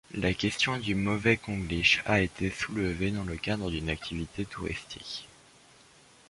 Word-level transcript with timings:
La 0.15 0.33
question 0.33 0.79
du 0.79 0.95
mauvais 0.95 1.37
konglish 1.37 2.01
a 2.07 2.21
été 2.21 2.49
soulevée 2.49 3.11
dans 3.11 3.23
le 3.23 3.37
cadre 3.37 3.69
de 3.69 3.77
l'activité 3.85 4.45
touristique. 4.45 5.29